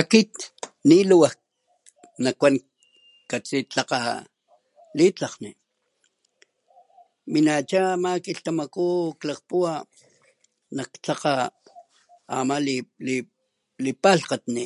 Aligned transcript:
Akit 0.00 0.32
lin 0.88 1.04
lhuwa 1.08 1.30
katsi 3.30 3.56
tlakga 3.70 3.98
litlakgni 4.98 5.50
minacha 7.32 7.80
ama 7.96 8.10
kilhtamaku 8.24 8.86
klakpuwa 9.20 9.72
nak 10.74 10.90
tlakga 11.04 11.34
ama 12.38 12.56
lipalhkgatni 13.84 14.62